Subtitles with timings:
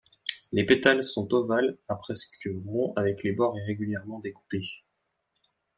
[0.51, 4.65] Les pétales sont ovales à presque ronds avec les bords irrégulièrement découpés.